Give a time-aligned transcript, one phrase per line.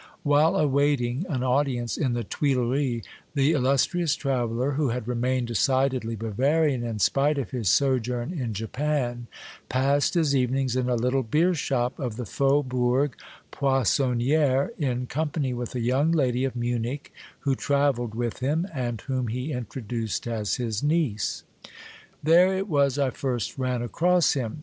[0.23, 3.03] While awaiting an audience in the Tuileries,
[3.35, 9.27] the illustrious traveller, who had remained decidedly Bavarian in spite of his sojourn in Japan,
[9.69, 13.11] passed his evenings in a little beer shop of the Faubourg
[13.51, 19.01] Poissonniere, in com pany with a young lady of Munich who travelled with him, and
[19.01, 21.43] whom he introduced as his niece.
[22.23, 24.59] There it was I first ran across him.